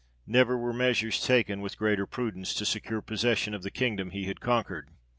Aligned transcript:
Never 0.25 0.57
were 0.57 0.73
measures 0.73 1.23
taken 1.23 1.61
with 1.61 1.77
greater 1.77 2.07
prudence, 2.07 2.55
to 2.55 2.65
secure 2.65 3.03
possession 3.03 3.53
of 3.53 3.61
the 3.61 3.69
kingdom 3.69 4.09
he 4.09 4.23
had 4.25 4.39
conquered. 4.39 4.89